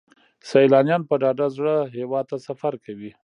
سیلانیان 0.49 1.01
په 1.09 1.15
ډاډه 1.21 1.47
زړه 1.55 1.75
هیواد 1.97 2.25
ته 2.31 2.37
سفر 2.47 2.73
کوي. 2.85 3.11